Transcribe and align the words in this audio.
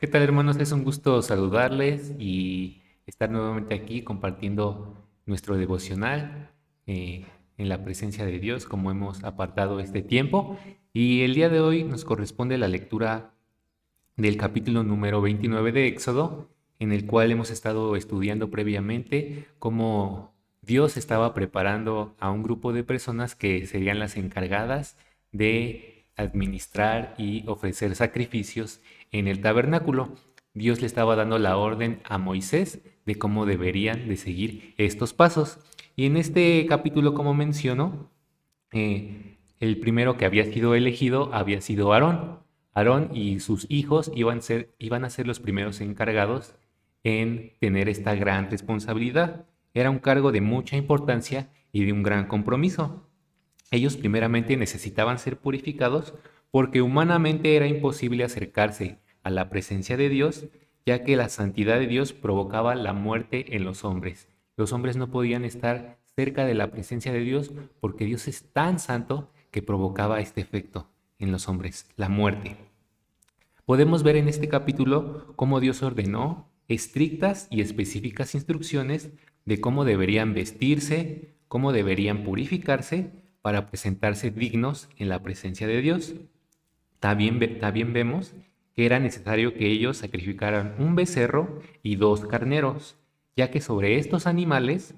¿Qué 0.00 0.06
tal 0.06 0.22
hermanos? 0.22 0.56
Es 0.56 0.72
un 0.72 0.82
gusto 0.82 1.20
saludarles 1.20 2.14
y 2.18 2.80
estar 3.04 3.30
nuevamente 3.30 3.74
aquí 3.74 4.00
compartiendo 4.00 4.96
nuestro 5.26 5.58
devocional 5.58 6.52
eh, 6.86 7.26
en 7.58 7.68
la 7.68 7.84
presencia 7.84 8.24
de 8.24 8.38
Dios 8.38 8.64
como 8.64 8.90
hemos 8.90 9.22
apartado 9.24 9.78
este 9.78 10.00
tiempo. 10.00 10.56
Y 10.94 11.20
el 11.20 11.34
día 11.34 11.50
de 11.50 11.60
hoy 11.60 11.84
nos 11.84 12.06
corresponde 12.06 12.56
la 12.56 12.66
lectura 12.66 13.34
del 14.16 14.38
capítulo 14.38 14.84
número 14.84 15.20
29 15.20 15.70
de 15.70 15.88
Éxodo, 15.88 16.48
en 16.78 16.92
el 16.92 17.04
cual 17.04 17.30
hemos 17.30 17.50
estado 17.50 17.94
estudiando 17.94 18.48
previamente 18.48 19.48
cómo 19.58 20.32
Dios 20.62 20.96
estaba 20.96 21.34
preparando 21.34 22.16
a 22.18 22.30
un 22.30 22.42
grupo 22.42 22.72
de 22.72 22.84
personas 22.84 23.34
que 23.34 23.66
serían 23.66 23.98
las 23.98 24.16
encargadas 24.16 24.96
de 25.30 25.99
administrar 26.20 27.14
y 27.18 27.44
ofrecer 27.46 27.94
sacrificios 27.96 28.80
en 29.12 29.28
el 29.28 29.40
tabernáculo. 29.40 30.14
Dios 30.54 30.80
le 30.80 30.86
estaba 30.86 31.16
dando 31.16 31.38
la 31.38 31.56
orden 31.56 32.00
a 32.04 32.18
Moisés 32.18 32.80
de 33.06 33.16
cómo 33.16 33.46
deberían 33.46 34.08
de 34.08 34.16
seguir 34.16 34.74
estos 34.78 35.12
pasos. 35.12 35.58
Y 35.96 36.06
en 36.06 36.16
este 36.16 36.66
capítulo, 36.66 37.14
como 37.14 37.34
menciono, 37.34 38.10
eh, 38.72 39.36
el 39.58 39.78
primero 39.78 40.16
que 40.16 40.24
había 40.24 40.44
sido 40.44 40.74
elegido 40.74 41.32
había 41.34 41.60
sido 41.60 41.92
Aarón. 41.92 42.40
Aarón 42.72 43.10
y 43.14 43.40
sus 43.40 43.66
hijos 43.68 44.10
iban, 44.14 44.42
ser, 44.42 44.74
iban 44.78 45.04
a 45.04 45.10
ser 45.10 45.26
los 45.26 45.40
primeros 45.40 45.80
encargados 45.80 46.54
en 47.04 47.52
tener 47.60 47.88
esta 47.88 48.14
gran 48.14 48.50
responsabilidad. 48.50 49.46
Era 49.74 49.90
un 49.90 49.98
cargo 49.98 50.32
de 50.32 50.40
mucha 50.40 50.76
importancia 50.76 51.50
y 51.72 51.84
de 51.84 51.92
un 51.92 52.02
gran 52.02 52.26
compromiso. 52.26 53.06
Ellos 53.70 53.96
primeramente 53.96 54.56
necesitaban 54.56 55.18
ser 55.18 55.38
purificados 55.38 56.14
porque 56.50 56.82
humanamente 56.82 57.54
era 57.54 57.68
imposible 57.68 58.24
acercarse 58.24 58.98
a 59.22 59.30
la 59.30 59.48
presencia 59.48 59.96
de 59.96 60.08
Dios, 60.08 60.46
ya 60.84 61.04
que 61.04 61.16
la 61.16 61.28
santidad 61.28 61.78
de 61.78 61.86
Dios 61.86 62.12
provocaba 62.12 62.74
la 62.74 62.92
muerte 62.92 63.56
en 63.56 63.64
los 63.64 63.84
hombres. 63.84 64.28
Los 64.56 64.72
hombres 64.72 64.96
no 64.96 65.10
podían 65.10 65.44
estar 65.44 65.98
cerca 66.16 66.44
de 66.44 66.54
la 66.54 66.72
presencia 66.72 67.12
de 67.12 67.20
Dios 67.20 67.52
porque 67.80 68.04
Dios 68.04 68.26
es 68.26 68.52
tan 68.52 68.80
santo 68.80 69.30
que 69.52 69.62
provocaba 69.62 70.20
este 70.20 70.40
efecto 70.40 70.90
en 71.18 71.30
los 71.30 71.48
hombres, 71.48 71.88
la 71.96 72.08
muerte. 72.08 72.56
Podemos 73.64 74.02
ver 74.02 74.16
en 74.16 74.26
este 74.26 74.48
capítulo 74.48 75.32
cómo 75.36 75.60
Dios 75.60 75.82
ordenó 75.82 76.50
estrictas 76.66 77.46
y 77.50 77.60
específicas 77.60 78.34
instrucciones 78.34 79.10
de 79.44 79.60
cómo 79.60 79.84
deberían 79.84 80.34
vestirse, 80.34 81.36
cómo 81.46 81.72
deberían 81.72 82.24
purificarse 82.24 83.19
para 83.42 83.68
presentarse 83.68 84.30
dignos 84.30 84.88
en 84.96 85.08
la 85.08 85.22
presencia 85.22 85.66
de 85.66 85.80
Dios. 85.80 86.14
También, 86.98 87.58
también 87.60 87.92
vemos 87.92 88.34
que 88.74 88.86
era 88.86 88.98
necesario 88.98 89.54
que 89.54 89.68
ellos 89.68 89.98
sacrificaran 89.98 90.74
un 90.78 90.94
becerro 90.94 91.60
y 91.82 91.96
dos 91.96 92.24
carneros, 92.26 92.96
ya 93.36 93.50
que 93.50 93.60
sobre 93.60 93.98
estos 93.98 94.26
animales 94.26 94.94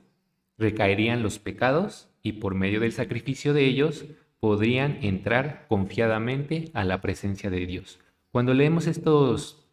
recaerían 0.58 1.22
los 1.22 1.38
pecados 1.38 2.08
y 2.22 2.32
por 2.32 2.54
medio 2.54 2.80
del 2.80 2.92
sacrificio 2.92 3.54
de 3.54 3.64
ellos 3.64 4.06
podrían 4.40 4.98
entrar 5.02 5.66
confiadamente 5.68 6.70
a 6.74 6.84
la 6.84 7.00
presencia 7.00 7.50
de 7.50 7.66
Dios. 7.66 8.00
Cuando 8.30 8.54
leemos 8.54 8.86
estos 8.86 9.64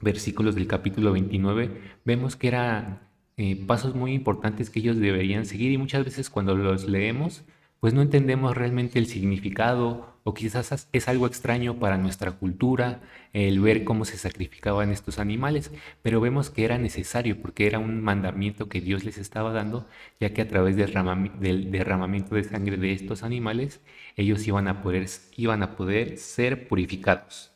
versículos 0.00 0.54
del 0.54 0.66
capítulo 0.66 1.12
29, 1.12 1.70
vemos 2.04 2.34
que 2.34 2.48
eran 2.48 3.08
eh, 3.36 3.56
pasos 3.66 3.94
muy 3.94 4.12
importantes 4.12 4.70
que 4.70 4.80
ellos 4.80 4.98
deberían 4.98 5.46
seguir 5.46 5.70
y 5.70 5.78
muchas 5.78 6.04
veces 6.04 6.30
cuando 6.30 6.56
los 6.56 6.88
leemos 6.88 7.44
pues 7.80 7.94
no 7.94 8.02
entendemos 8.02 8.56
realmente 8.56 8.98
el 8.98 9.06
significado 9.06 10.10
o 10.22 10.34
quizás 10.34 10.88
es 10.92 11.08
algo 11.08 11.26
extraño 11.26 11.78
para 11.78 11.96
nuestra 11.96 12.32
cultura 12.32 13.00
el 13.32 13.60
ver 13.60 13.84
cómo 13.84 14.04
se 14.04 14.18
sacrificaban 14.18 14.90
estos 14.90 15.18
animales, 15.18 15.72
pero 16.02 16.20
vemos 16.20 16.50
que 16.50 16.64
era 16.64 16.78
necesario 16.78 17.40
porque 17.40 17.66
era 17.66 17.78
un 17.78 18.02
mandamiento 18.02 18.68
que 18.68 18.82
Dios 18.82 19.04
les 19.04 19.16
estaba 19.18 19.52
dando, 19.52 19.86
ya 20.20 20.34
que 20.34 20.42
a 20.42 20.48
través 20.48 20.76
del 20.76 21.70
derramamiento 21.70 22.34
de 22.34 22.44
sangre 22.44 22.76
de 22.76 22.92
estos 22.92 23.22
animales 23.22 23.80
ellos 24.16 24.46
iban 24.46 24.68
a 24.68 24.82
poder, 24.82 25.08
iban 25.36 25.62
a 25.62 25.74
poder 25.76 26.18
ser 26.18 26.68
purificados. 26.68 27.52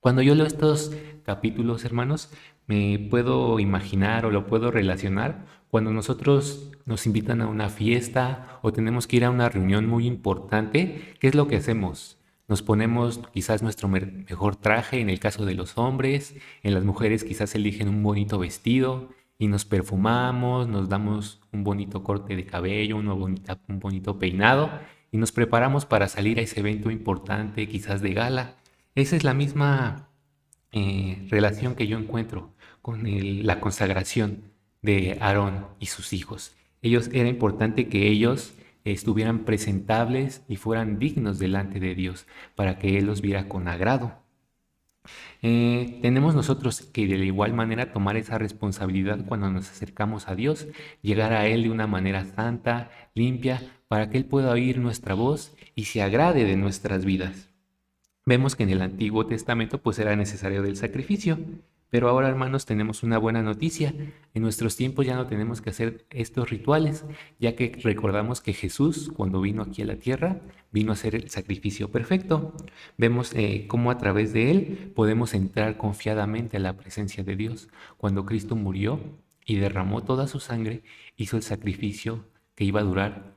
Cuando 0.00 0.22
yo 0.22 0.34
leo 0.34 0.46
estos 0.46 0.92
capítulos, 1.24 1.84
hermanos, 1.84 2.30
me 2.66 2.98
puedo 2.98 3.58
imaginar 3.60 4.26
o 4.26 4.30
lo 4.30 4.46
puedo 4.46 4.70
relacionar 4.70 5.44
cuando 5.70 5.92
nosotros 5.92 6.70
nos 6.84 7.06
invitan 7.06 7.40
a 7.40 7.48
una 7.48 7.68
fiesta 7.68 8.58
o 8.62 8.72
tenemos 8.72 9.06
que 9.06 9.16
ir 9.16 9.24
a 9.24 9.30
una 9.30 9.48
reunión 9.48 9.86
muy 9.86 10.06
importante, 10.06 11.14
¿qué 11.20 11.28
es 11.28 11.34
lo 11.34 11.48
que 11.48 11.56
hacemos? 11.56 12.18
Nos 12.48 12.62
ponemos 12.62 13.20
quizás 13.32 13.62
nuestro 13.62 13.88
mejor 13.88 14.56
traje 14.56 15.00
en 15.00 15.10
el 15.10 15.18
caso 15.18 15.44
de 15.44 15.54
los 15.54 15.78
hombres, 15.78 16.36
en 16.62 16.74
las 16.74 16.84
mujeres 16.84 17.24
quizás 17.24 17.54
eligen 17.56 17.88
un 17.88 18.02
bonito 18.02 18.38
vestido 18.38 19.08
y 19.38 19.48
nos 19.48 19.64
perfumamos, 19.64 20.68
nos 20.68 20.88
damos 20.88 21.40
un 21.52 21.64
bonito 21.64 22.04
corte 22.04 22.36
de 22.36 22.46
cabello, 22.46 22.96
un 22.96 23.80
bonito 23.80 24.18
peinado 24.18 24.70
y 25.10 25.18
nos 25.18 25.32
preparamos 25.32 25.86
para 25.86 26.08
salir 26.08 26.38
a 26.38 26.42
ese 26.42 26.60
evento 26.60 26.90
importante, 26.90 27.68
quizás 27.68 28.00
de 28.00 28.14
gala. 28.14 28.54
Esa 28.94 29.16
es 29.16 29.24
la 29.24 29.34
misma 29.34 30.08
eh, 30.78 31.26
relación 31.30 31.74
que 31.74 31.86
yo 31.86 31.96
encuentro 31.96 32.52
con 32.82 33.00
la 33.46 33.60
consagración 33.60 34.52
de 34.82 35.16
Aarón 35.22 35.68
y 35.80 35.86
sus 35.86 36.12
hijos. 36.12 36.54
Ellos 36.82 37.08
era 37.14 37.30
importante 37.30 37.88
que 37.88 38.08
ellos 38.08 38.52
estuvieran 38.84 39.46
presentables 39.46 40.42
y 40.48 40.56
fueran 40.56 40.98
dignos 40.98 41.38
delante 41.38 41.80
de 41.80 41.94
Dios 41.94 42.26
para 42.54 42.78
que 42.78 42.98
Él 42.98 43.06
los 43.06 43.22
viera 43.22 43.48
con 43.48 43.68
agrado. 43.68 44.18
Eh, 45.40 45.98
tenemos 46.02 46.34
nosotros 46.34 46.82
que 46.82 47.06
de 47.06 47.24
igual 47.24 47.54
manera 47.54 47.90
tomar 47.90 48.18
esa 48.18 48.36
responsabilidad 48.36 49.24
cuando 49.24 49.50
nos 49.50 49.70
acercamos 49.70 50.28
a 50.28 50.34
Dios, 50.34 50.66
llegar 51.00 51.32
a 51.32 51.46
Él 51.46 51.62
de 51.62 51.70
una 51.70 51.86
manera 51.86 52.26
santa, 52.26 52.90
limpia, 53.14 53.62
para 53.88 54.10
que 54.10 54.18
Él 54.18 54.26
pueda 54.26 54.52
oír 54.52 54.78
nuestra 54.78 55.14
voz 55.14 55.56
y 55.74 55.86
se 55.86 56.02
agrade 56.02 56.44
de 56.44 56.56
nuestras 56.58 57.06
vidas. 57.06 57.55
Vemos 58.26 58.56
que 58.56 58.64
en 58.64 58.70
el 58.70 58.82
Antiguo 58.82 59.24
Testamento 59.26 59.78
pues 59.78 60.00
era 60.00 60.16
necesario 60.16 60.60
del 60.62 60.76
sacrificio, 60.76 61.38
pero 61.90 62.08
ahora, 62.08 62.28
hermanos, 62.28 62.66
tenemos 62.66 63.04
una 63.04 63.18
buena 63.18 63.42
noticia. 63.42 63.94
En 64.34 64.42
nuestros 64.42 64.74
tiempos 64.74 65.06
ya 65.06 65.14
no 65.14 65.28
tenemos 65.28 65.60
que 65.60 65.70
hacer 65.70 66.04
estos 66.10 66.50
rituales, 66.50 67.04
ya 67.38 67.54
que 67.54 67.78
recordamos 67.82 68.40
que 68.40 68.52
Jesús, 68.52 69.12
cuando 69.14 69.40
vino 69.40 69.62
aquí 69.62 69.82
a 69.82 69.86
la 69.86 69.96
tierra, 69.96 70.40
vino 70.72 70.90
a 70.90 70.94
hacer 70.94 71.14
el 71.14 71.30
sacrificio 71.30 71.92
perfecto. 71.92 72.52
Vemos 72.98 73.32
eh, 73.34 73.66
cómo 73.68 73.92
a 73.92 73.98
través 73.98 74.32
de 74.32 74.50
él 74.50 74.92
podemos 74.96 75.32
entrar 75.32 75.76
confiadamente 75.76 76.56
a 76.56 76.60
la 76.60 76.76
presencia 76.76 77.22
de 77.22 77.36
Dios. 77.36 77.68
Cuando 77.96 78.26
Cristo 78.26 78.56
murió 78.56 78.98
y 79.44 79.56
derramó 79.56 80.02
toda 80.02 80.26
su 80.26 80.40
sangre, 80.40 80.82
hizo 81.16 81.36
el 81.36 81.44
sacrificio 81.44 82.24
que 82.56 82.64
iba 82.64 82.80
a 82.80 82.84
durar 82.84 83.36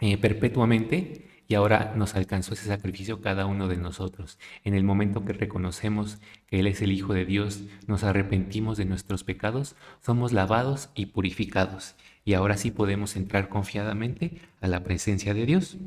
eh, 0.00 0.18
perpetuamente 0.18 1.28
y 1.50 1.54
ahora 1.54 1.94
nos 1.96 2.14
alcanzó 2.14 2.52
ese 2.52 2.66
sacrificio 2.66 3.22
cada 3.22 3.46
uno 3.46 3.68
de 3.68 3.78
nosotros. 3.78 4.38
En 4.64 4.74
el 4.74 4.84
momento 4.84 5.24
que 5.24 5.32
reconocemos 5.32 6.18
que 6.46 6.60
Él 6.60 6.66
es 6.66 6.82
el 6.82 6.92
Hijo 6.92 7.14
de 7.14 7.24
Dios, 7.24 7.62
nos 7.86 8.04
arrepentimos 8.04 8.76
de 8.76 8.84
nuestros 8.84 9.24
pecados, 9.24 9.74
somos 10.04 10.32
lavados 10.32 10.90
y 10.94 11.06
purificados. 11.06 11.96
Y 12.26 12.34
ahora 12.34 12.58
sí 12.58 12.70
podemos 12.70 13.16
entrar 13.16 13.48
confiadamente 13.48 14.42
a 14.60 14.68
la 14.68 14.84
presencia 14.84 15.32
de 15.32 15.46
Dios. 15.46 15.78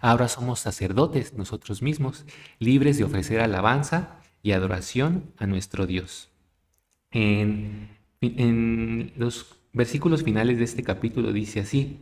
Ahora 0.00 0.28
somos 0.28 0.60
sacerdotes 0.60 1.34
nosotros 1.34 1.82
mismos, 1.82 2.24
libres 2.58 2.96
de 2.96 3.04
ofrecer 3.04 3.40
alabanza 3.40 4.20
y 4.42 4.52
adoración 4.52 5.30
a 5.36 5.46
nuestro 5.46 5.86
Dios. 5.86 6.30
En, 7.10 7.90
en 8.22 9.12
los 9.16 9.58
versículos 9.74 10.22
finales 10.22 10.56
de 10.56 10.64
este 10.64 10.82
capítulo 10.82 11.34
dice 11.34 11.60
así, 11.60 12.00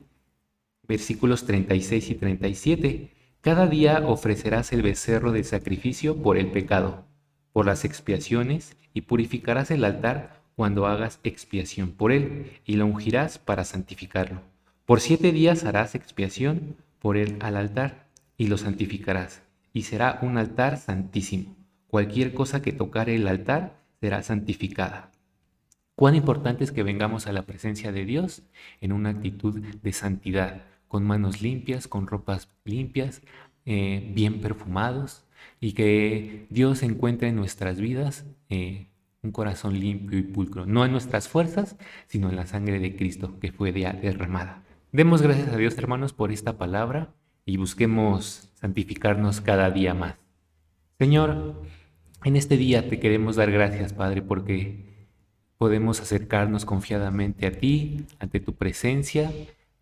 versículos 0.86 1.46
36 1.46 2.10
y 2.10 2.14
37. 2.14 3.10
Cada 3.40 3.66
día 3.66 4.02
ofrecerás 4.06 4.72
el 4.72 4.82
becerro 4.82 5.32
de 5.32 5.44
sacrificio 5.44 6.22
por 6.22 6.36
el 6.36 6.50
pecado, 6.50 7.04
por 7.52 7.66
las 7.66 7.84
expiaciones, 7.84 8.76
y 8.94 9.02
purificarás 9.02 9.70
el 9.70 9.84
altar 9.84 10.42
cuando 10.54 10.86
hagas 10.86 11.18
expiación 11.24 11.92
por 11.92 12.12
él, 12.12 12.52
y 12.64 12.76
lo 12.76 12.86
ungirás 12.86 13.38
para 13.38 13.64
santificarlo. 13.64 14.42
Por 14.84 15.00
siete 15.00 15.32
días 15.32 15.64
harás 15.64 15.94
expiación 15.94 16.76
por 16.98 17.16
él 17.16 17.36
al 17.40 17.56
altar, 17.56 18.06
y 18.36 18.48
lo 18.48 18.58
santificarás, 18.58 19.42
y 19.72 19.82
será 19.82 20.18
un 20.22 20.38
altar 20.38 20.76
santísimo. 20.76 21.56
Cualquier 21.88 22.34
cosa 22.34 22.62
que 22.62 22.72
tocare 22.72 23.14
el 23.14 23.28
altar 23.28 23.76
será 24.00 24.22
santificada. 24.22 25.10
Cuán 25.94 26.14
importante 26.14 26.64
es 26.64 26.72
que 26.72 26.82
vengamos 26.82 27.26
a 27.26 27.32
la 27.32 27.42
presencia 27.42 27.92
de 27.92 28.04
Dios 28.04 28.42
en 28.80 28.92
una 28.92 29.10
actitud 29.10 29.60
de 29.60 29.92
santidad, 29.92 30.62
con 30.92 31.04
manos 31.04 31.40
limpias, 31.40 31.88
con 31.88 32.06
ropas 32.06 32.50
limpias, 32.66 33.22
eh, 33.64 34.12
bien 34.14 34.42
perfumados, 34.42 35.24
y 35.58 35.72
que 35.72 36.44
Dios 36.50 36.82
encuentre 36.82 37.28
en 37.28 37.36
nuestras 37.36 37.80
vidas 37.80 38.26
eh, 38.50 38.88
un 39.22 39.32
corazón 39.32 39.80
limpio 39.80 40.18
y 40.18 40.22
pulcro, 40.22 40.66
no 40.66 40.84
en 40.84 40.92
nuestras 40.92 41.28
fuerzas, 41.28 41.78
sino 42.08 42.28
en 42.28 42.36
la 42.36 42.44
sangre 42.44 42.78
de 42.78 42.94
Cristo 42.94 43.38
que 43.40 43.52
fue 43.52 43.72
derramada. 43.72 44.64
Demos 44.92 45.22
gracias 45.22 45.48
a 45.48 45.56
Dios, 45.56 45.78
hermanos, 45.78 46.12
por 46.12 46.30
esta 46.30 46.58
palabra 46.58 47.14
y 47.46 47.56
busquemos 47.56 48.50
santificarnos 48.60 49.40
cada 49.40 49.70
día 49.70 49.94
más. 49.94 50.16
Señor, 50.98 51.54
En 52.24 52.36
este 52.36 52.58
día 52.58 52.88
te 52.88 53.00
queremos 53.00 53.34
dar 53.36 53.50
gracias, 53.50 53.94
Padre, 53.94 54.20
porque 54.20 55.08
podemos 55.56 56.00
acercarnos 56.00 56.66
confiadamente 56.66 57.46
a 57.46 57.52
ti, 57.52 58.04
ante 58.20 58.40
tu 58.40 58.54
presencia. 58.54 59.32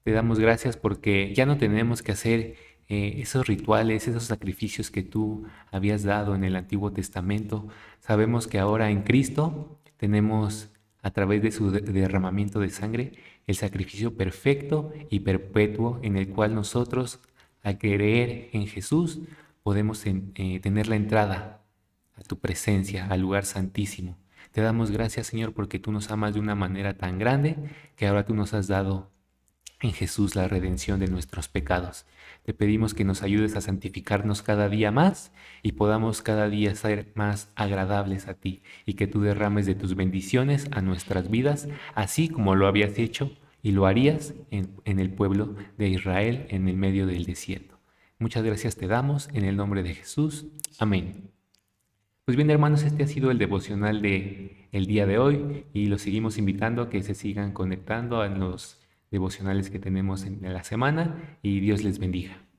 Te 0.04 0.12
damos 0.12 0.38
gracias 0.38 0.76
porque 0.76 1.34
ya 1.34 1.46
no 1.46 1.58
tenemos 1.58 2.02
que 2.02 2.12
hacer 2.12 2.56
eh, 2.88 3.20
esos 3.20 3.46
rituales, 3.46 4.08
esos 4.08 4.24
sacrificios 4.24 4.90
que 4.90 5.02
tú 5.02 5.46
habías 5.70 6.02
dado 6.02 6.34
en 6.34 6.42
el 6.42 6.56
Antiguo 6.56 6.92
Testamento. 6.92 7.68
Sabemos 8.00 8.46
que 8.46 8.58
ahora 8.58 8.90
en 8.90 9.02
Cristo 9.02 9.78
tenemos 9.96 10.70
a 11.02 11.10
través 11.10 11.42
de 11.42 11.52
su 11.52 11.70
derramamiento 11.70 12.60
de 12.60 12.70
sangre 12.70 13.12
el 13.46 13.54
sacrificio 13.54 14.16
perfecto 14.16 14.92
y 15.10 15.20
perpetuo 15.20 15.98
en 16.02 16.16
el 16.16 16.28
cual 16.28 16.54
nosotros, 16.54 17.20
al 17.62 17.78
creer 17.78 18.48
en 18.52 18.66
Jesús, 18.66 19.20
podemos 19.62 20.04
eh, 20.06 20.60
tener 20.62 20.88
la 20.88 20.96
entrada 20.96 21.62
a 22.16 22.22
tu 22.22 22.38
presencia, 22.38 23.06
al 23.06 23.20
lugar 23.20 23.44
santísimo. 23.44 24.16
Te 24.52 24.62
damos 24.62 24.90
gracias, 24.90 25.26
Señor, 25.26 25.52
porque 25.52 25.78
tú 25.78 25.92
nos 25.92 26.10
amas 26.10 26.34
de 26.34 26.40
una 26.40 26.54
manera 26.54 26.94
tan 26.94 27.18
grande 27.18 27.56
que 27.96 28.06
ahora 28.06 28.24
tú 28.24 28.34
nos 28.34 28.52
has 28.54 28.66
dado 28.66 29.10
en 29.80 29.92
Jesús 29.92 30.36
la 30.36 30.48
redención 30.48 31.00
de 31.00 31.08
nuestros 31.08 31.48
pecados. 31.48 32.06
Te 32.44 32.54
pedimos 32.54 32.94
que 32.94 33.04
nos 33.04 33.22
ayudes 33.22 33.56
a 33.56 33.60
santificarnos 33.60 34.42
cada 34.42 34.68
día 34.68 34.90
más 34.90 35.32
y 35.62 35.72
podamos 35.72 36.22
cada 36.22 36.48
día 36.48 36.74
ser 36.74 37.12
más 37.14 37.50
agradables 37.54 38.28
a 38.28 38.34
ti 38.34 38.62
y 38.86 38.94
que 38.94 39.06
tú 39.06 39.20
derrames 39.20 39.66
de 39.66 39.74
tus 39.74 39.94
bendiciones 39.94 40.68
a 40.72 40.80
nuestras 40.80 41.30
vidas, 41.30 41.68
así 41.94 42.28
como 42.28 42.54
lo 42.54 42.66
habías 42.66 42.98
hecho 42.98 43.36
y 43.62 43.72
lo 43.72 43.86
harías 43.86 44.34
en, 44.50 44.74
en 44.84 44.98
el 44.98 45.10
pueblo 45.10 45.54
de 45.76 45.88
Israel 45.88 46.46
en 46.50 46.68
el 46.68 46.76
medio 46.76 47.06
del 47.06 47.24
desierto. 47.24 47.78
Muchas 48.18 48.44
gracias 48.44 48.76
te 48.76 48.86
damos 48.86 49.28
en 49.32 49.44
el 49.44 49.56
nombre 49.56 49.82
de 49.82 49.94
Jesús. 49.94 50.46
Amén. 50.78 51.30
Pues 52.24 52.36
bien, 52.36 52.50
hermanos, 52.50 52.82
este 52.82 53.02
ha 53.02 53.06
sido 53.06 53.30
el 53.30 53.38
devocional 53.38 54.02
de 54.02 54.68
el 54.72 54.86
día 54.86 55.06
de 55.06 55.18
hoy 55.18 55.64
y 55.72 55.86
los 55.86 56.02
seguimos 56.02 56.38
invitando 56.38 56.82
a 56.82 56.90
que 56.90 57.02
se 57.02 57.14
sigan 57.14 57.52
conectando 57.52 58.20
a 58.20 58.28
los 58.28 58.79
devocionales 59.10 59.70
que 59.70 59.78
tenemos 59.78 60.24
en 60.24 60.40
la 60.52 60.62
semana 60.64 61.38
y 61.42 61.60
Dios 61.60 61.82
les 61.82 61.98
bendiga. 61.98 62.49